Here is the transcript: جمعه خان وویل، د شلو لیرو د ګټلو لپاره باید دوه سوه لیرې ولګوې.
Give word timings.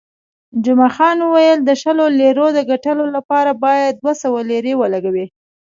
جمعه 0.65 0.89
خان 0.95 1.17
وویل، 1.21 1.59
د 1.63 1.69
شلو 1.81 2.05
لیرو 2.19 2.47
د 2.53 2.59
ګټلو 2.71 3.05
لپاره 3.15 3.51
باید 3.63 3.91
دوه 4.01 4.13
سوه 4.21 4.39
لیرې 4.49 4.73
ولګوې. 4.77 5.25